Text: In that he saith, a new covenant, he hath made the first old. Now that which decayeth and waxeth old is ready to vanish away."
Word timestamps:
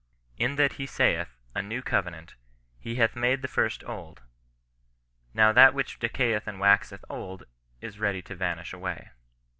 In 0.39 0.55
that 0.55 0.73
he 0.81 0.87
saith, 0.87 1.37
a 1.53 1.61
new 1.61 1.83
covenant, 1.83 2.33
he 2.79 2.95
hath 2.95 3.15
made 3.15 3.43
the 3.43 3.47
first 3.47 3.83
old. 3.83 4.23
Now 5.31 5.51
that 5.51 5.75
which 5.75 5.99
decayeth 5.99 6.47
and 6.47 6.59
waxeth 6.59 7.05
old 7.07 7.43
is 7.81 7.99
ready 7.99 8.23
to 8.23 8.35
vanish 8.35 8.73
away." 8.73 9.11